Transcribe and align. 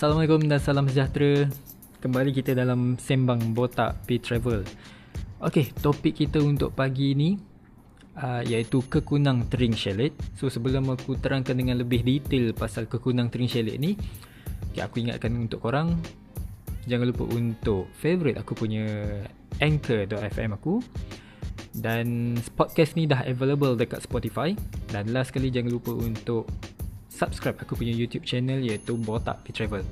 Assalamualaikum 0.00 0.48
dan 0.48 0.56
salam 0.64 0.88
sejahtera. 0.88 1.44
Kembali 2.00 2.32
kita 2.32 2.56
dalam 2.56 2.96
Sembang 2.96 3.52
Botak 3.52 4.00
P 4.08 4.16
Travel. 4.16 4.64
Okey, 5.44 5.76
topik 5.76 6.16
kita 6.16 6.40
untuk 6.40 6.72
pagi 6.72 7.12
ini 7.12 7.36
uh, 8.16 8.40
Iaitu 8.40 8.80
kekunang 8.88 9.52
tering 9.52 9.76
shelet 9.76 10.16
So 10.40 10.48
sebelum 10.48 10.88
aku 10.88 11.20
terangkan 11.20 11.52
dengan 11.52 11.84
lebih 11.84 12.00
detail 12.00 12.56
Pasal 12.56 12.88
kekunang 12.88 13.28
tering 13.28 13.52
shelet 13.52 13.76
ni 13.76 13.92
okay, 14.72 14.88
Aku 14.88 15.04
ingatkan 15.04 15.36
untuk 15.36 15.60
korang 15.68 16.00
Jangan 16.88 17.04
lupa 17.04 17.28
untuk 17.36 17.92
favorite 18.00 18.40
aku 18.40 18.56
punya 18.56 18.88
Anchor.fm 19.60 20.56
aku. 20.56 20.80
Dan 21.76 22.40
podcast 22.56 22.96
ni 22.96 23.04
dah 23.04 23.20
available 23.28 23.76
dekat 23.76 24.00
Spotify. 24.00 24.56
Dan 24.88 25.12
last 25.12 25.36
kali 25.36 25.52
jangan 25.52 25.76
lupa 25.76 25.92
untuk 25.92 26.48
subscribe 27.10 27.58
aku 27.58 27.74
punya 27.74 27.90
YouTube 27.90 28.22
channel 28.22 28.62
iaitu 28.62 28.94
Botak 28.94 29.42
P 29.42 29.50
Travel. 29.50 29.82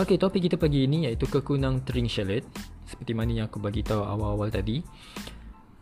Okey, 0.00 0.16
topik 0.16 0.48
kita 0.48 0.56
pagi 0.56 0.88
ini 0.88 1.04
iaitu 1.10 1.28
kekunang 1.28 1.84
tring 1.84 2.08
shallot 2.08 2.46
seperti 2.88 3.12
mana 3.12 3.36
yang 3.36 3.46
aku 3.52 3.60
bagi 3.60 3.84
tahu 3.84 4.00
awal-awal 4.00 4.48
tadi. 4.48 4.80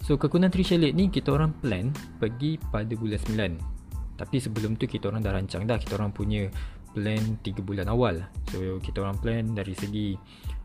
So, 0.03 0.19
kekunang 0.19 0.51
tring 0.51 0.67
shallot 0.67 0.91
ni 0.97 1.07
kita 1.07 1.31
orang 1.31 1.55
plan 1.63 1.95
pergi 2.19 2.59
pada 2.73 2.91
bulan 2.99 3.21
9. 3.23 4.19
Tapi 4.19 4.37
sebelum 4.43 4.75
tu 4.75 4.91
kita 4.91 5.07
orang 5.13 5.23
dah 5.23 5.31
rancang 5.39 5.63
dah, 5.69 5.79
kita 5.79 5.95
orang 5.95 6.11
punya 6.11 6.51
plan 6.91 7.39
3 7.47 7.63
bulan 7.63 7.87
awal. 7.87 8.27
So, 8.51 8.83
kita 8.83 9.07
orang 9.07 9.23
plan 9.23 9.55
dari 9.55 9.77
segi 9.79 10.19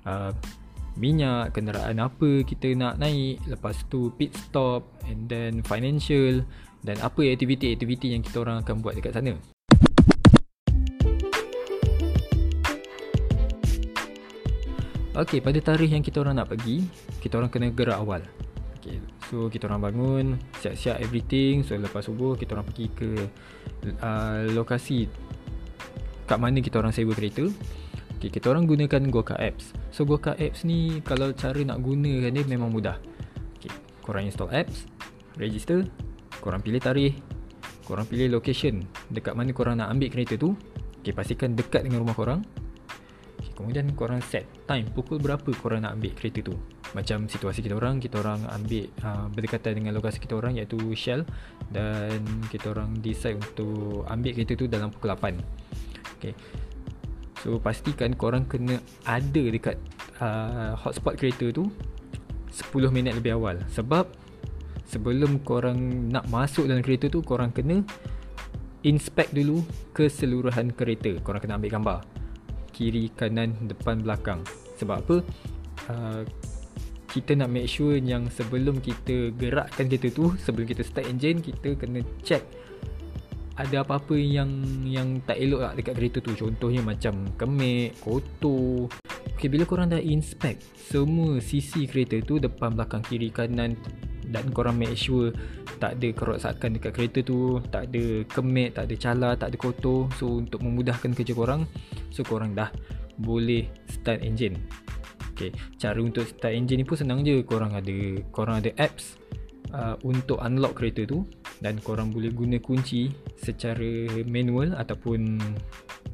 uh, 0.10 0.34
minyak, 0.94 1.54
kenderaan 1.58 1.98
apa 1.98 2.46
kita 2.46 2.74
nak 2.78 3.02
naik, 3.02 3.42
lepas 3.50 3.74
tu 3.90 4.14
pit 4.14 4.34
stop 4.38 4.86
and 5.10 5.26
then 5.26 5.66
financial 5.66 6.46
dan 6.86 7.00
apa 7.02 7.34
aktiviti-aktiviti 7.34 8.14
yang 8.14 8.22
kita 8.22 8.44
orang 8.44 8.62
akan 8.62 8.84
buat 8.84 8.94
dekat 9.00 9.16
sana. 9.16 9.34
Okey, 15.14 15.46
pada 15.46 15.62
tarikh 15.62 15.94
yang 15.94 16.02
kita 16.02 16.26
orang 16.26 16.42
nak 16.42 16.50
pergi, 16.50 16.90
kita 17.22 17.38
orang 17.38 17.54
kena 17.54 17.70
gerak 17.70 18.02
awal. 18.02 18.22
Okey, 18.82 18.98
so 19.30 19.46
kita 19.46 19.70
orang 19.70 19.94
bangun, 19.94 20.26
siap-siap 20.58 20.98
everything. 20.98 21.62
So 21.62 21.78
lepas 21.78 22.10
subuh 22.10 22.34
kita 22.34 22.58
orang 22.58 22.66
pergi 22.66 22.90
ke 22.90 23.10
uh, 24.02 24.50
lokasi 24.58 25.06
kat 26.26 26.40
mana 26.42 26.66
kita 26.66 26.82
orang 26.82 26.90
sewa 26.90 27.14
kereta. 27.14 27.46
Okay, 28.24 28.40
kita 28.40 28.56
orang 28.56 28.64
gunakan 28.64 29.04
Goka 29.12 29.36
Apps. 29.36 29.76
So 29.92 30.08
Goka 30.08 30.32
Apps 30.40 30.64
ni 30.64 31.04
kalau 31.04 31.36
cara 31.36 31.60
nak 31.60 31.84
gunakan 31.84 32.32
dia 32.32 32.48
memang 32.48 32.72
mudah. 32.72 32.96
Okay, 33.60 33.68
korang 34.00 34.24
install 34.24 34.48
apps, 34.48 34.88
register, 35.36 35.84
korang 36.40 36.64
pilih 36.64 36.80
tarikh, 36.80 37.20
korang 37.84 38.08
pilih 38.08 38.32
location 38.32 38.88
dekat 39.12 39.36
mana 39.36 39.52
korang 39.52 39.76
nak 39.76 39.92
ambil 39.92 40.08
kereta 40.08 40.40
tu. 40.40 40.56
Okay, 41.04 41.12
pastikan 41.12 41.52
dekat 41.52 41.84
dengan 41.84 42.00
rumah 42.00 42.16
korang. 42.16 42.40
Okay, 43.44 43.52
kemudian 43.60 43.92
korang 43.92 44.24
set 44.24 44.48
time 44.72 44.88
pukul 44.96 45.20
berapa 45.20 45.52
korang 45.60 45.84
nak 45.84 46.00
ambil 46.00 46.16
kereta 46.16 46.48
tu. 46.48 46.56
Macam 46.96 47.28
situasi 47.28 47.60
kita 47.60 47.76
orang, 47.76 48.00
kita 48.00 48.24
orang 48.24 48.40
ambil 48.56 48.88
uh, 49.04 49.28
berdekatan 49.36 49.84
dengan 49.84 50.00
lokasi 50.00 50.24
kita 50.24 50.40
orang 50.40 50.56
iaitu 50.56 50.80
Shell 50.96 51.28
dan 51.76 52.24
kita 52.48 52.72
orang 52.72 53.04
decide 53.04 53.36
untuk 53.36 54.08
ambil 54.08 54.32
kereta 54.32 54.56
tu 54.56 54.72
dalam 54.72 54.96
pukul 54.96 55.12
8. 55.12 55.36
Okay. 56.24 56.32
So 57.44 57.60
pastikan 57.60 58.16
korang 58.16 58.48
kena 58.48 58.80
ada 59.04 59.44
dekat 59.52 59.76
uh, 60.24 60.80
hotspot 60.80 61.20
kereta 61.20 61.52
tu 61.52 61.68
10 62.56 62.72
minit 62.96 63.20
lebih 63.20 63.36
awal. 63.36 63.60
Sebab 63.68 64.08
sebelum 64.88 65.44
korang 65.44 66.08
nak 66.08 66.32
masuk 66.32 66.70
dalam 66.70 66.80
kereta 66.86 67.12
tu 67.12 67.20
Korang 67.20 67.52
kena 67.52 67.84
inspect 68.88 69.36
dulu 69.36 69.60
keseluruhan 69.92 70.72
kereta. 70.72 71.20
Korang 71.20 71.44
kena 71.44 71.60
ambil 71.60 71.76
gambar 71.76 72.00
Kiri, 72.72 73.12
kanan, 73.12 73.54
depan, 73.68 74.02
belakang. 74.02 74.40
Sebab 74.80 74.98
apa? 75.04 75.18
Uh, 75.92 76.24
kita 77.12 77.38
nak 77.38 77.52
make 77.52 77.70
sure 77.70 78.00
yang 78.00 78.26
sebelum 78.32 78.82
kita 78.82 79.30
gerakkan 79.38 79.86
kereta 79.86 80.10
tu 80.10 80.34
Sebelum 80.42 80.66
kita 80.66 80.82
start 80.82 81.06
engine 81.06 81.46
Kita 81.46 81.78
kena 81.78 82.02
check 82.26 82.42
ada 83.54 83.86
apa-apa 83.86 84.18
yang 84.18 84.50
yang 84.82 85.22
tak 85.30 85.38
elok 85.38 85.62
lah 85.62 85.74
dekat 85.78 85.94
kereta 85.94 86.18
tu? 86.26 86.34
Contohnya 86.34 86.82
macam 86.82 87.30
kemik, 87.38 88.02
kotor. 88.02 88.90
Okay, 89.38 89.46
bila 89.46 89.68
korang 89.70 89.94
dah 89.94 90.02
inspect 90.02 90.66
semua 90.78 91.38
sisi 91.38 91.86
kereta 91.86 92.18
tu 92.26 92.42
depan, 92.42 92.74
belakang, 92.74 93.06
kiri, 93.06 93.30
kanan 93.30 93.78
dan 94.34 94.50
korang 94.56 94.80
make 94.80 94.98
sure 94.98 95.30
tak 95.78 96.00
ada 96.00 96.10
kerosakan 96.16 96.80
dekat 96.80 96.96
kereta 96.96 97.20
tu 97.22 97.60
tak 97.70 97.92
ada 97.92 98.26
kemik, 98.32 98.74
tak 98.74 98.90
ada 98.90 98.96
cala, 98.98 99.30
tak 99.38 99.54
ada 99.54 99.58
kotor 99.60 100.10
so 100.18 100.42
untuk 100.42 100.64
memudahkan 100.64 101.12
kerja 101.14 101.36
korang 101.36 101.68
so 102.10 102.24
korang 102.26 102.56
dah 102.58 102.72
boleh 103.20 103.70
start 103.86 104.26
engine. 104.26 104.58
Okay, 105.34 105.50
cara 105.82 105.98
untuk 105.98 106.30
start 106.30 106.54
engine 106.54 106.82
ni 106.82 106.86
pun 106.86 106.94
senang 106.94 107.26
je. 107.26 107.42
Korang 107.42 107.74
ada 107.74 107.98
korang 108.30 108.62
ada 108.62 108.70
apps 108.78 109.18
uh, 109.74 109.96
untuk 110.06 110.40
unlock 110.40 110.78
kereta 110.78 111.04
tu 111.04 111.26
dan 111.60 111.82
korang 111.82 112.14
boleh 112.14 112.32
guna 112.32 112.58
kunci 112.62 113.10
secara 113.36 114.24
manual 114.30 114.78
ataupun 114.78 115.42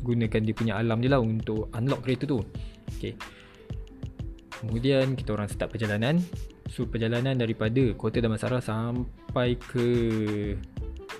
gunakan 0.02 0.42
dia 0.42 0.56
punya 0.56 0.74
alarm 0.80 1.04
je 1.04 1.10
lah 1.12 1.22
untuk 1.22 1.68
unlock 1.76 2.02
kereta 2.08 2.26
tu. 2.26 2.40
Okay. 3.00 3.16
kemudian 4.60 5.16
kita 5.16 5.40
orang 5.40 5.48
start 5.48 5.72
perjalanan. 5.72 6.20
So 6.68 6.84
perjalanan 6.84 7.40
daripada 7.40 7.80
kota 7.96 8.20
Damansara 8.20 8.60
sampai 8.60 9.56
ke 9.56 9.88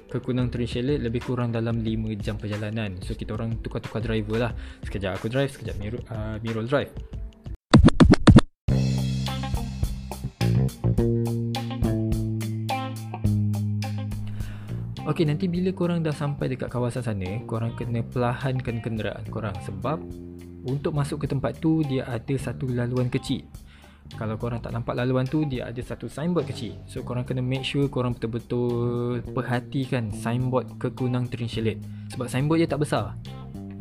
ke 0.10 0.18
Kunang 0.20 0.50
Trinchelet 0.50 1.00
lebih 1.00 1.24
kurang 1.24 1.54
dalam 1.54 1.80
5 1.80 2.20
jam 2.20 2.36
perjalanan. 2.36 3.00
So 3.00 3.16
kita 3.16 3.40
orang 3.40 3.64
tukar-tukar 3.64 4.04
driver 4.04 4.50
lah. 4.50 4.52
Sekejap 4.84 5.22
aku 5.22 5.32
drive 5.32 5.54
sekejap 5.56 5.76
Mirul, 5.80 6.02
uh, 6.12 6.36
Mirul 6.44 6.68
drive 6.68 7.19
Okey, 15.20 15.28
nanti 15.28 15.52
bila 15.52 15.68
korang 15.76 16.00
dah 16.00 16.16
sampai 16.16 16.48
dekat 16.48 16.72
kawasan 16.72 17.04
sana, 17.04 17.44
korang 17.44 17.76
kena 17.76 18.00
perlahankan 18.08 18.80
kenderaan 18.80 19.28
korang 19.28 19.52
sebab 19.68 20.00
untuk 20.64 20.96
masuk 20.96 21.20
ke 21.20 21.28
tempat 21.28 21.60
tu 21.60 21.84
dia 21.84 22.08
ada 22.08 22.32
satu 22.40 22.72
laluan 22.72 23.12
kecil. 23.12 23.44
Kalau 24.16 24.40
korang 24.40 24.64
tak 24.64 24.72
nampak 24.72 24.96
laluan 24.96 25.28
tu 25.28 25.44
dia 25.44 25.68
ada 25.68 25.82
satu 25.84 26.08
signboard 26.08 26.48
kecil. 26.48 26.80
So 26.88 27.04
korang 27.04 27.28
kena 27.28 27.44
make 27.44 27.68
sure 27.68 27.92
korang 27.92 28.16
betul-betul 28.16 29.20
perhatikan 29.36 30.08
signboard 30.16 30.80
kekunang 30.80 31.28
Trinchelet 31.28 31.84
sebab 32.16 32.32
signboard 32.32 32.64
dia 32.64 32.72
tak 32.72 32.88
besar. 32.88 33.20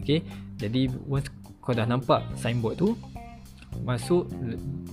Okey. 0.03 0.27
Jadi 0.59 0.91
once 1.07 1.31
kau 1.63 1.71
dah 1.71 1.87
nampak 1.87 2.35
signboard 2.35 2.83
tu 2.83 2.99
masuk 3.87 4.27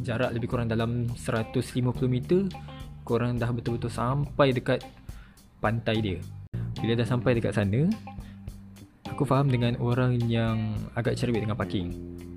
jarak 0.05 0.29
lebih 0.29 0.45
kurang 0.45 0.69
dalam 0.69 1.09
150 1.09 1.73
meter 2.05 2.45
korang 3.01 3.33
dah 3.33 3.49
betul-betul 3.49 3.89
sampai 3.89 4.53
dekat 4.53 4.85
pantai 5.57 5.97
dia 5.97 6.21
Bila 6.85 7.01
dah 7.01 7.09
sampai 7.09 7.33
dekat 7.33 7.57
sana 7.57 7.89
Aku 9.09 9.25
faham 9.25 9.49
dengan 9.49 9.73
orang 9.81 10.21
yang 10.29 10.77
agak 10.93 11.17
cerewet 11.17 11.41
dengan 11.41 11.57
parking 11.57 11.89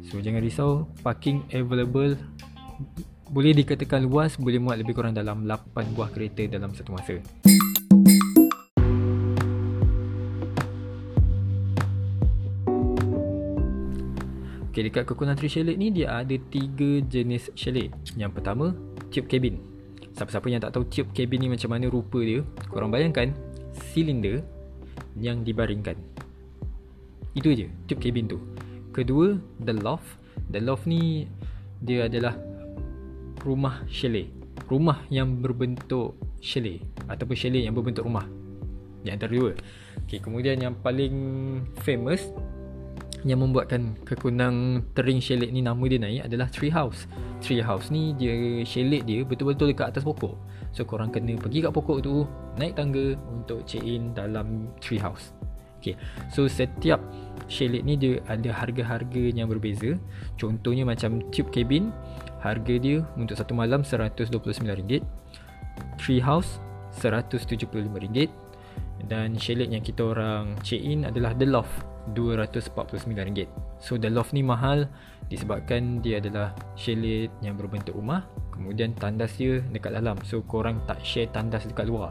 So 0.09 0.25
jangan 0.25 0.41
risau 0.41 0.88
Parking 1.04 1.44
available 1.53 2.16
Boleh 3.28 3.53
dikatakan 3.53 4.09
luas 4.09 4.41
Boleh 4.41 4.56
muat 4.56 4.81
lebih 4.81 4.97
kurang 4.97 5.12
dalam 5.12 5.44
8 5.44 5.92
buah 5.92 6.09
kereta 6.16 6.48
dalam 6.48 6.72
satu 6.72 6.97
masa 6.97 7.20
Okay, 14.72 14.80
dekat 14.88 15.04
Coconut 15.04 15.36
Tree 15.36 15.53
Chalet 15.53 15.76
ni 15.76 15.92
dia 15.92 16.22
ada 16.22 16.39
tiga 16.54 17.03
jenis 17.03 17.50
chalet. 17.59 17.91
Yang 18.15 18.39
pertama, 18.39 18.71
tube 19.10 19.27
cabin. 19.27 19.59
Siapa-siapa 20.18 20.47
yang 20.50 20.59
tak 20.59 20.74
tahu 20.74 20.83
tube 20.91 21.10
cabin 21.15 21.39
ni 21.39 21.48
macam 21.50 21.71
mana 21.71 21.86
rupa 21.86 22.18
dia 22.18 22.42
Korang 22.74 22.91
bayangkan 22.91 23.30
Silinder 23.92 24.44
Yang 25.18 25.52
dibaringkan. 25.52 25.96
Itu 27.34 27.52
je 27.54 27.66
Tube 27.88 28.02
cabin 28.02 28.28
tu. 28.28 28.38
Kedua 28.92 29.36
The 29.62 29.74
loft. 29.78 30.08
The 30.52 30.60
loft 30.60 30.84
ni 30.84 31.26
Dia 31.80 32.06
adalah 32.10 32.36
Rumah 33.42 33.86
chalet. 33.88 34.28
Rumah 34.68 35.08
yang 35.08 35.40
berbentuk 35.40 36.18
chalet 36.42 36.82
Ataupun 37.08 37.36
chalet 37.38 37.64
yang 37.64 37.74
berbentuk 37.74 38.04
rumah. 38.04 38.26
Yang 39.06 39.14
antara 39.14 39.32
dua. 39.32 39.52
Okay, 40.04 40.18
Kemudian 40.20 40.58
yang 40.60 40.74
paling 40.80 41.14
famous 41.84 42.28
yang 43.26 43.42
membuatkan 43.42 43.98
kekunang 44.06 44.86
tering 44.94 45.18
chalet 45.18 45.50
ni 45.50 45.59
nama 45.65 45.80
dia 45.91 45.98
naik 45.98 46.22
adalah 46.30 46.47
tree 46.50 46.70
house. 46.70 47.10
Tree 47.42 47.62
house 47.62 47.91
ni 47.91 48.15
dia 48.15 48.62
chalet 48.62 49.03
dia 49.03 49.26
betul-betul 49.26 49.74
dekat 49.74 49.91
atas 49.94 50.06
pokok. 50.06 50.38
So 50.70 50.86
korang 50.86 51.10
kena 51.10 51.34
pergi 51.34 51.65
kat 51.65 51.72
pokok 51.74 51.98
tu, 52.04 52.22
naik 52.60 52.78
tangga 52.78 53.18
untuk 53.30 53.66
check 53.66 53.82
in 53.82 54.15
dalam 54.15 54.70
tree 54.78 55.00
house. 55.00 55.34
Okay. 55.78 55.94
So 56.34 56.50
setiap 56.50 56.98
chalet 57.47 57.86
ni 57.86 57.94
dia 57.94 58.18
ada 58.26 58.50
harga-harga 58.50 59.30
yang 59.30 59.47
berbeza. 59.47 59.94
Contohnya 60.34 60.82
macam 60.82 61.22
tube 61.30 61.50
cabin, 61.54 61.94
harga 62.42 62.74
dia 62.78 63.06
untuk 63.14 63.38
satu 63.38 63.54
malam 63.54 63.86
RM129. 63.86 65.03
Treehouse 65.98 66.59
RM175 66.98 68.26
dan 69.06 69.38
chalet 69.38 69.71
yang 69.71 69.82
kita 69.84 70.03
orang 70.10 70.59
check 70.66 70.82
in 70.82 71.06
adalah 71.06 71.30
The 71.38 71.47
Loft 71.47 71.87
RM249 72.15 73.49
so 73.81 73.97
The 74.01 74.09
Loft 74.09 74.33
ni 74.33 74.45
mahal 74.45 74.89
disebabkan 75.28 76.01
dia 76.01 76.22
adalah 76.22 76.57
chalet 76.75 77.28
yang 77.45 77.59
berbentuk 77.60 77.93
rumah 77.97 78.25
kemudian 78.59 78.91
tandas 78.99 79.39
dia 79.39 79.63
dekat 79.71 79.95
dalam. 79.95 80.19
So 80.27 80.43
korang 80.43 80.83
tak 80.91 80.99
share 81.07 81.31
tandas 81.31 81.63
dekat 81.63 81.87
luar. 81.87 82.10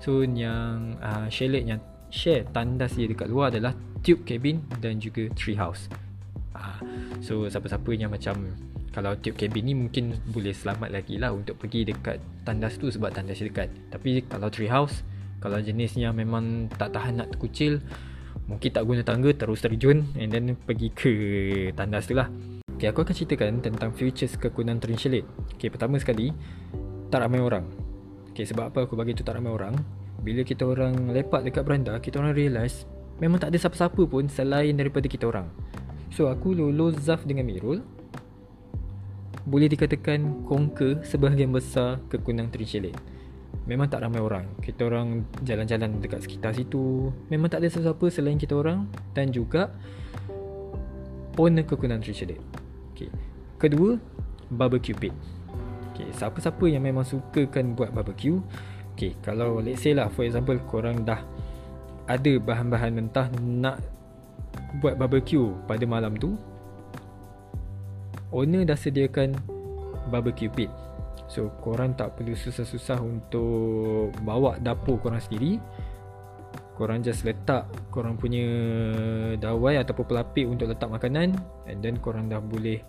So 0.00 0.24
yang 0.24 0.96
uh, 1.04 1.28
chalet 1.28 1.68
yang 1.68 1.84
share 2.08 2.48
tandas 2.48 2.96
dia 2.96 3.04
dekat 3.04 3.28
luar 3.28 3.52
adalah 3.52 3.76
tube 4.00 4.24
cabin 4.24 4.64
dan 4.80 4.96
juga 4.96 5.28
treehouse. 5.36 5.92
Uh, 6.56 6.80
so 7.20 7.44
siapa-siapa 7.44 7.92
yang 7.92 8.08
macam 8.08 8.56
kalau 8.96 9.12
tube 9.20 9.36
cabin 9.36 9.68
ni 9.68 9.74
mungkin 9.76 10.16
boleh 10.32 10.56
selamat 10.56 10.88
lagi 10.88 11.20
lah 11.20 11.36
untuk 11.36 11.60
pergi 11.60 11.92
dekat 11.92 12.16
tandas 12.48 12.80
tu 12.80 12.88
sebab 12.88 13.12
tandas 13.12 13.36
dia 13.36 13.52
dekat. 13.52 13.68
Tapi 13.92 14.24
kalau 14.24 14.48
tree 14.48 14.72
house 14.72 15.04
kalau 15.44 15.60
jenisnya 15.60 16.08
memang 16.16 16.72
tak 16.72 16.96
tahan 16.96 17.20
nak 17.20 17.36
terkucil 17.36 17.84
mungkin 18.52 18.70
tak 18.70 18.84
guna 18.84 19.00
tangga 19.00 19.32
terus 19.32 19.64
terjun 19.64 20.04
and 20.20 20.28
then 20.28 20.52
pergi 20.52 20.88
ke 20.92 21.12
tandas 21.72 22.04
tu 22.04 22.12
lah. 22.12 22.28
Ok 22.76 22.84
aku 22.84 23.08
akan 23.08 23.14
ceritakan 23.16 23.64
tentang 23.64 23.90
features 23.96 24.36
kekunan 24.36 24.76
train 24.76 25.00
chalet 25.00 25.24
ok 25.56 25.72
pertama 25.72 25.96
sekali 25.96 26.30
tak 27.08 27.24
ramai 27.24 27.40
orang. 27.40 27.64
Ok 28.32 28.44
sebab 28.44 28.68
apa 28.68 28.84
aku 28.84 28.94
bagi 28.96 29.16
tu 29.16 29.24
tak 29.24 29.40
ramai 29.40 29.52
orang? 29.52 29.74
Bila 30.22 30.44
kita 30.44 30.68
orang 30.68 31.10
lepak 31.10 31.42
dekat 31.48 31.64
beranda 31.64 31.96
kita 31.98 32.20
orang 32.20 32.36
realise 32.36 32.84
memang 33.18 33.40
tak 33.40 33.54
ada 33.54 33.58
siapa-siapa 33.58 34.02
pun 34.04 34.28
selain 34.28 34.76
daripada 34.76 35.08
kita 35.08 35.30
orang. 35.30 35.48
So 36.12 36.28
aku 36.28 36.52
lulus 36.52 37.00
Zaf 37.00 37.24
dengan 37.24 37.48
Mirul. 37.48 37.80
Boleh 39.42 39.66
dikatakan 39.66 40.46
conquer 40.46 41.02
sebahagian 41.02 41.50
besar 41.50 41.98
kekunan 42.06 42.52
Trinchelet. 42.52 42.94
Memang 43.66 43.86
tak 43.86 44.02
ramai 44.02 44.18
orang. 44.18 44.46
Kita 44.58 44.90
orang 44.90 45.22
jalan-jalan 45.46 46.02
dekat 46.02 46.26
sekitar 46.26 46.50
situ. 46.54 47.14
Memang 47.30 47.46
tak 47.46 47.62
ada 47.62 47.70
sesiapa 47.70 48.06
selain 48.10 48.38
kita 48.38 48.58
orang 48.58 48.90
dan 49.14 49.30
juga 49.30 49.70
owner 51.38 51.62
kekunan 51.62 52.02
Trinchelet. 52.02 52.42
Okay. 52.92 53.08
Kedua, 53.56 53.96
barbecue 54.50 54.96
pit. 54.98 55.14
Okay, 55.92 56.08
siapa-siapa 56.16 56.64
yang 56.66 56.82
memang 56.82 57.04
sukakan 57.04 57.76
buat 57.76 57.92
barbecue, 57.92 58.40
okay, 58.96 59.12
kalau 59.20 59.60
let's 59.60 59.84
say 59.84 59.92
lah 59.92 60.08
for 60.08 60.24
example 60.24 60.56
korang 60.68 61.04
dah 61.04 61.20
ada 62.08 62.32
bahan-bahan 62.40 62.92
mentah 62.92 63.28
nak 63.40 63.80
buat 64.80 64.96
barbecue 64.96 65.52
pada 65.68 65.84
malam 65.84 66.16
tu 66.16 66.36
owner 68.32 68.64
dah 68.64 68.76
sediakan 68.76 69.36
barbecue 70.08 70.48
pit 70.48 70.68
so 71.32 71.48
korang 71.64 71.96
tak 71.96 72.12
perlu 72.12 72.36
susah-susah 72.36 73.00
untuk 73.00 74.12
bawa 74.20 74.60
dapur 74.60 75.00
korang 75.00 75.24
sendiri. 75.24 75.56
Korang 76.76 77.00
just 77.00 77.24
letak 77.24 77.68
korang 77.88 78.20
punya 78.20 78.44
dawai 79.40 79.80
ataupun 79.80 80.04
pelapik 80.04 80.44
untuk 80.44 80.68
letak 80.68 80.92
makanan 80.92 81.36
and 81.64 81.80
then 81.80 81.96
korang 81.96 82.28
dah 82.28 82.40
boleh 82.40 82.80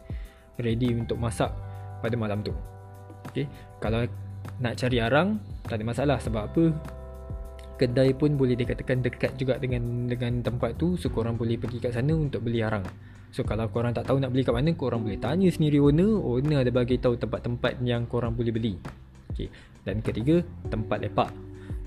ready 0.60 0.92
untuk 0.92 1.16
masak 1.16 1.56
pada 2.04 2.20
malam 2.20 2.44
tu. 2.44 2.52
Okay. 3.32 3.48
kalau 3.80 4.04
nak 4.60 4.76
cari 4.76 5.00
arang 5.00 5.40
tak 5.64 5.80
ada 5.80 5.84
masalah. 5.88 6.18
Sebab 6.20 6.44
apa? 6.52 6.64
Kedai 7.80 8.12
pun 8.12 8.36
boleh 8.36 8.60
dikatakan 8.60 9.00
dekat 9.00 9.40
juga 9.40 9.56
dengan 9.56 10.12
dengan 10.12 10.44
tempat 10.44 10.76
tu. 10.76 11.00
So 11.00 11.08
korang 11.08 11.40
boleh 11.40 11.56
pergi 11.56 11.80
kat 11.80 11.96
sana 11.96 12.12
untuk 12.12 12.44
beli 12.44 12.60
arang 12.60 12.84
So 13.34 13.42
kalau 13.42 13.66
korang 13.74 13.98
tak 13.98 14.06
tahu 14.06 14.22
nak 14.22 14.30
beli 14.30 14.46
kat 14.46 14.54
mana 14.54 14.70
Korang 14.78 15.02
boleh 15.02 15.18
tanya 15.18 15.50
sendiri 15.50 15.82
owner. 15.82 16.22
Owner 16.22 16.62
ada 16.62 16.70
bagi 16.70 17.02
tahu 17.02 17.18
tempat-tempat 17.18 17.82
yang 17.82 18.06
korang 18.06 18.38
boleh 18.38 18.54
beli. 18.54 18.78
Okay. 19.34 19.50
Dan 19.82 20.06
ketiga 20.06 20.46
Tempat 20.70 21.02
lepak. 21.02 21.34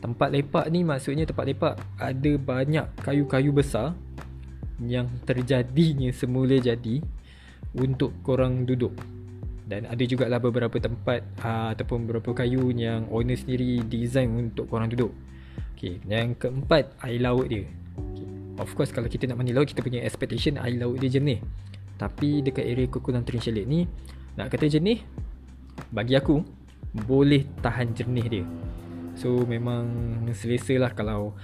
Tempat 0.03 0.29
lepak 0.35 0.67
ni 0.75 0.83
maksudnya 0.83 1.23
tempat 1.23 1.47
lepak 1.47 1.79
Ada 2.03 2.33
banyak 2.35 2.87
kayu-kayu 2.99 3.55
besar 3.55 3.95
Yang 4.83 5.07
terjadinya 5.23 6.11
semula 6.11 6.59
jadi 6.59 6.99
Untuk 7.79 8.11
korang 8.27 8.67
duduk. 8.67 8.99
Dan 9.67 9.87
ada 9.87 10.03
juga 10.03 10.27
lah 10.27 10.43
beberapa 10.43 10.83
tempat 10.83 11.23
aa, 11.47 11.79
Ataupun 11.79 12.11
beberapa 12.11 12.35
kayu 12.35 12.75
yang 12.75 13.07
owner 13.15 13.39
sendiri 13.39 13.87
design 13.87 14.35
untuk 14.35 14.67
korang 14.67 14.91
duduk. 14.91 15.15
Okay. 15.79 16.03
Yang 16.11 16.43
keempat 16.43 16.91
air 17.07 17.23
laut 17.23 17.47
dia 17.47 17.71
Of 18.57 18.73
course 18.73 18.89
kalau 18.89 19.09
kita 19.09 19.29
nak 19.29 19.37
mandi 19.37 19.53
laut 19.53 19.69
Kita 19.69 19.85
punya 19.85 20.01
expectation 20.01 20.57
air 20.57 20.81
laut 20.81 20.97
dia 20.97 21.13
jernih 21.13 21.45
Tapi 22.01 22.41
dekat 22.41 22.65
area 22.65 22.89
Kukulan 22.89 23.21
Train 23.21 23.41
Chalet 23.41 23.69
ni 23.69 23.85
Nak 24.41 24.49
kata 24.49 24.65
jernih 24.73 25.05
Bagi 25.93 26.17
aku 26.17 26.41
Boleh 27.05 27.45
tahan 27.61 27.93
jernih 27.93 28.27
dia. 28.27 28.45
So 29.17 29.45
memang 29.45 29.85
selesa 30.33 30.81
lah 30.81 30.97
kalau 30.97 31.37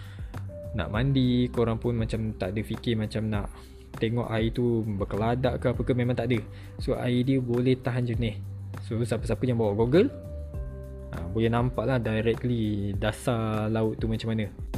Nak 0.73 0.89
mandi 0.89 1.53
Korang 1.53 1.77
pun 1.77 2.01
macam 2.01 2.33
tak 2.41 2.57
ada 2.57 2.61
fikir 2.65 2.97
Macam 2.97 3.29
nak 3.29 3.53
tengok 4.01 4.33
air 4.33 4.49
tu 4.57 4.81
Berkeladak 4.97 5.61
ke 5.61 5.67
apa 5.69 5.81
ke 5.85 5.93
Memang 5.93 6.17
tak 6.17 6.33
ada. 6.33 6.41
So 6.81 6.97
air 6.97 7.21
dia 7.29 7.45
boleh 7.45 7.77
tahan 7.77 8.09
jernih. 8.09 8.41
So 8.89 8.97
siapa-siapa 8.97 9.45
yang 9.45 9.61
bawa 9.61 9.77
goggle 9.77 10.09
ha, 11.13 11.29
Boleh 11.29 11.53
nampak 11.53 11.85
lah 11.85 12.01
directly 12.01 12.97
Dasar 12.97 13.69
laut 13.69 14.01
tu 14.01 14.09
macam 14.09 14.33
mana 14.33 14.72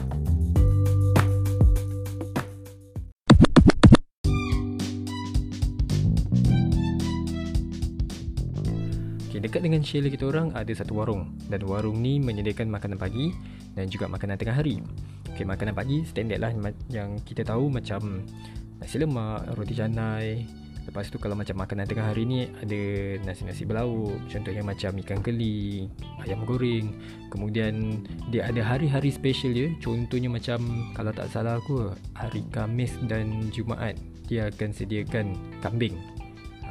dekat 9.44 9.60
dengan 9.60 9.84
chalet 9.84 10.08
kita 10.08 10.24
orang 10.32 10.56
ada 10.56 10.72
satu 10.72 10.96
warung 10.96 11.36
dan 11.52 11.60
warung 11.68 12.00
ni 12.00 12.16
menyediakan 12.16 12.72
makanan 12.72 12.96
pagi 12.96 13.28
dan 13.76 13.92
juga 13.92 14.08
makanan 14.08 14.40
tengah 14.40 14.56
hari. 14.56 14.80
Okey, 15.36 15.44
makanan 15.44 15.76
pagi 15.76 16.00
standard 16.08 16.40
lah 16.40 16.52
yang 16.88 17.20
kita 17.20 17.44
tahu 17.44 17.68
macam 17.68 18.24
nasi 18.80 18.96
lemak, 18.96 19.44
roti 19.52 19.76
canai. 19.76 20.48
Lepas 20.88 21.12
tu 21.12 21.20
kalau 21.20 21.36
macam 21.36 21.60
makanan 21.60 21.84
tengah 21.84 22.08
hari 22.08 22.24
ni 22.24 22.48
ada 22.48 22.80
nasi-nasi 23.24 23.68
berlauk, 23.68 24.16
contohnya 24.32 24.64
macam 24.64 24.96
ikan 25.00 25.20
keli, 25.20 25.92
ayam 26.24 26.44
goreng. 26.48 26.96
Kemudian 27.28 28.00
dia 28.32 28.48
ada 28.48 28.64
hari-hari 28.64 29.12
special 29.12 29.52
dia, 29.52 29.68
contohnya 29.80 30.32
macam 30.32 30.88
kalau 30.96 31.12
tak 31.12 31.28
salah 31.28 31.60
aku 31.60 31.92
hari 32.16 32.44
Kamis 32.48 32.96
dan 33.04 33.52
Jumaat 33.52 34.00
dia 34.24 34.48
akan 34.48 34.72
sediakan 34.72 35.36
kambing 35.60 36.00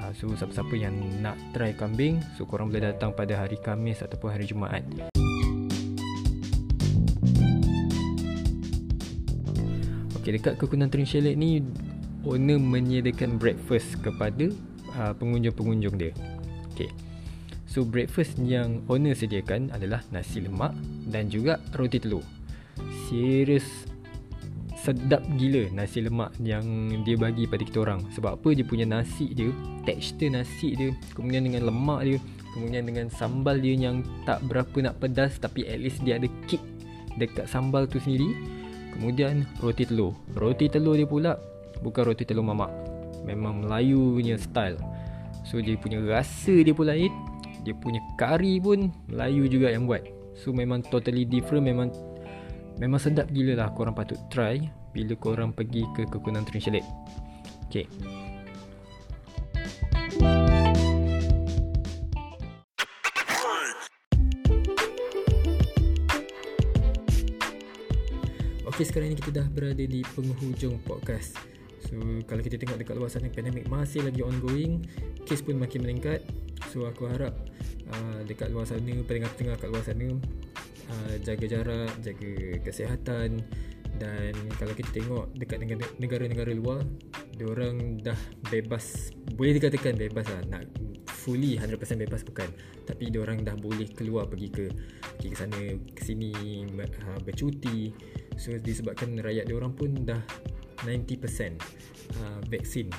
uh, 0.03 0.11
So 0.11 0.27
siapa-siapa 0.35 0.75
yang 0.75 1.00
nak 1.23 1.39
try 1.55 1.72
kambing 1.72 2.19
So 2.36 2.43
korang 2.43 2.67
boleh 2.67 2.91
datang 2.91 3.15
pada 3.15 3.39
hari 3.39 3.55
Kamis 3.55 4.03
ataupun 4.03 4.36
hari 4.36 4.43
Jumaat. 4.43 4.83
Okay 10.19 10.39
dekat 10.39 10.60
kekunan 10.60 10.91
Train 10.91 11.07
Chalet 11.07 11.39
ni 11.39 11.63
Owner 12.24 12.55
menyediakan 12.55 13.36
breakfast 13.36 14.00
kepada 14.00 14.48
uh, 14.95 15.12
pengunjung-pengunjung 15.15 15.95
dia. 16.00 16.12
Okay 16.75 16.91
So 17.74 17.81
breakfast 17.81 18.38
yang 18.38 18.86
owner 18.86 19.17
sediakan 19.17 19.74
adalah 19.74 20.05
nasi 20.13 20.45
lemak 20.45 20.77
dan 21.10 21.25
juga 21.25 21.57
roti 21.74 21.98
telur. 21.98 22.22
Serius 23.10 23.89
sedap 24.84 25.24
gila 25.40 25.72
nasi 25.72 26.04
lemak 26.04 26.36
yang 26.44 26.92
dia 27.08 27.16
bagi 27.16 27.48
pada 27.48 27.63
kita 27.63 27.88
orang. 27.88 28.04
Sebab 28.12 28.36
apa? 28.36 28.50
Dia 28.52 28.68
punya 28.68 28.84
nasi 28.84 29.32
dia 29.32 29.48
tekstur 29.88 30.36
nasi 30.36 30.75
dia 30.75 30.92
kemudian 31.16 31.48
dengan 31.48 31.72
lemak 31.72 32.04
dia 32.04 32.18
kemudian 32.52 32.84
dengan 32.84 33.08
sambal 33.08 33.63
dia 33.63 33.80
yang 33.80 34.04
tak 34.28 34.44
berapa 34.44 34.75
nak 34.84 35.00
pedas 35.00 35.40
tapi 35.40 35.63
at 35.68 35.80
least 35.80 36.04
dia 36.04 36.20
ada 36.20 36.28
kick 36.52 36.60
dekat 37.16 37.48
sambal 37.48 37.88
tu 37.88 38.04
sendiri. 38.04 38.28
Kemudian 39.00 39.48
roti 39.63 39.88
telur. 39.88 40.13
Roti 40.36 40.68
telur 40.68 41.00
dia 41.00 41.08
pula 41.08 41.40
bukan 41.80 42.04
roti 42.12 42.28
telur 42.28 42.44
mamak. 42.44 42.70
Memang 43.24 43.63
Melayu 43.63 44.20
punya 44.20 44.36
style. 44.36 44.75
So 45.48 45.63
dia 45.63 45.80
punya 45.80 46.04
rasa 46.04 46.60
dia 46.60 46.75
pun 46.75 46.92
lain 46.92 47.12
dia 47.63 47.72
punya 47.72 48.04
kari 48.20 48.60
pun 48.60 48.92
Melayu 49.08 49.48
juga 49.48 49.72
yang 49.72 49.88
buat. 49.88 50.04
So 50.36 50.52
memang 50.52 50.84
totally 50.92 51.24
different 51.24 51.63
memang 51.63 51.96
Memang 52.82 52.98
sedap 52.98 53.30
gila 53.30 53.53
lah 53.53 53.70
korang 53.77 53.94
patut 53.94 54.18
try 54.34 54.58
Bila 54.94 55.13
korang 55.18 55.53
pergi 55.53 55.86
ke 55.94 56.10
kekunan 56.10 56.46
Train 56.46 56.62
Chalet. 56.62 56.86
Okay. 57.70 57.86
Okay 68.74 68.86
sekarang 68.89 69.13
ni 69.13 69.18
kita 69.18 69.38
dah 69.38 69.48
berada 69.53 69.86
di 69.86 70.01
penghujung 70.18 70.82
podcast. 70.82 71.38
So 71.86 71.94
kalau 72.25 72.42
kita 72.42 72.58
tengok 72.58 72.82
dekat 72.82 72.98
luar 72.98 73.10
sana 73.10 73.30
pandemik 73.30 73.70
masih 73.70 74.01
lagi 74.01 74.25
ongoing. 74.25 74.82
Kes 75.30 75.46
pun 75.46 75.62
makin 75.62 75.86
meningkat. 75.86 76.25
So 76.74 76.89
aku 76.89 77.06
harap 77.06 77.38
uh, 77.94 78.25
dekat 78.25 78.50
luar 78.50 78.65
sana, 78.65 78.98
pendengar-pendengar 79.06 79.62
kat 79.62 79.70
luar 79.70 79.86
sana 79.86 80.18
uh, 80.90 81.16
jaga 81.22 81.46
jarak, 81.46 81.94
jaga 82.04 82.32
kesihatan 82.63 83.44
dan 84.02 84.34
kalau 84.58 84.74
kita 84.74 84.90
tengok 84.90 85.30
dekat 85.38 85.62
negara-negara 86.02 86.50
luar, 86.58 86.82
orang 87.46 88.02
dah 88.02 88.18
bebas, 88.50 89.13
boleh 89.38 89.54
dikatakan 89.62 89.94
bebas 89.96 90.25
lah 90.34 90.42
nak 90.50 90.66
fully 91.24 91.56
100% 91.56 91.80
bebas 92.04 92.28
bukan 92.28 92.52
tapi 92.84 93.08
orang 93.16 93.48
dah 93.48 93.56
boleh 93.56 93.88
keluar 93.96 94.28
pergi 94.28 94.50
ke 94.52 94.66
pergi 95.00 95.30
ke 95.32 95.38
sana 95.40 95.62
ke 95.96 96.02
sini 96.04 96.32
uh, 96.68 97.20
bercuti. 97.24 97.94
So 98.36 98.52
disebabkan 98.60 99.16
rakyat 99.24 99.48
orang 99.56 99.72
pun 99.72 100.04
dah 100.04 100.20
90% 100.84 101.24
uh, 102.20 102.40
vaksin. 102.52 102.92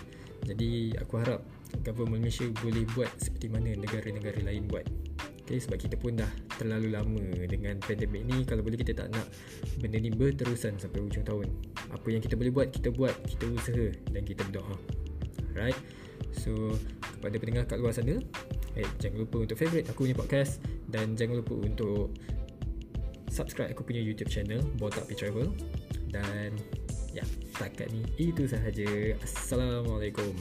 Jadi 0.44 0.96
aku 0.96 1.20
harap 1.20 1.44
government 1.84 2.24
Malaysia 2.24 2.48
boleh 2.62 2.86
buat 2.96 3.10
seperti 3.20 3.52
mana 3.52 3.76
negara-negara 3.76 4.40
lain 4.40 4.70
buat 4.70 4.86
Okay, 5.44 5.60
sebab 5.60 5.76
kita 5.76 6.00
pun 6.00 6.16
dah 6.16 6.28
terlalu 6.56 6.96
lama 6.96 7.20
dengan 7.44 7.76
pandemik 7.84 8.24
ni 8.24 8.48
Kalau 8.48 8.64
boleh 8.64 8.80
kita 8.80 8.96
tak 8.96 9.12
nak 9.12 9.28
benda 9.76 10.00
ni 10.00 10.08
berterusan 10.08 10.80
sampai 10.80 11.04
hujung 11.04 11.20
tahun. 11.20 11.52
Apa 11.92 12.08
yang 12.08 12.24
kita 12.24 12.32
boleh 12.32 12.48
buat, 12.48 12.72
kita 12.72 12.88
buat, 12.88 13.12
kita 13.28 13.52
usaha 13.52 13.86
dan 14.08 14.24
kita 14.24 14.40
berdoa. 14.48 14.76
Alright? 15.52 15.76
So, 16.32 16.72
kepada 17.20 17.36
pendengar 17.36 17.68
kat 17.68 17.78
luar 17.78 17.94
sana 17.94 18.18
eh, 18.74 18.88
Jangan 18.98 19.22
lupa 19.22 19.46
untuk 19.46 19.54
favourite 19.54 19.86
aku 19.86 20.02
punya 20.02 20.18
podcast 20.18 20.58
Dan 20.90 21.14
jangan 21.14 21.46
lupa 21.46 21.54
untuk 21.62 22.10
subscribe 23.34 23.70
aku 23.70 23.86
punya 23.86 24.02
YouTube 24.02 24.30
channel 24.30 24.62
Botak 24.78 25.10
P 25.10 25.18
Travel. 25.18 25.50
Dan 26.14 26.54
ya, 27.10 27.26
setakat 27.54 27.90
ni 27.90 28.06
itu 28.18 28.46
sahaja. 28.46 29.18
Assalamualaikum 29.20 30.32